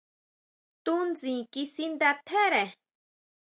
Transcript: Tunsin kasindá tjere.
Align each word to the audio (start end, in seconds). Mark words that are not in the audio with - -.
Tunsin 0.83 1.39
kasindá 1.53 2.09
tjere. 2.27 2.63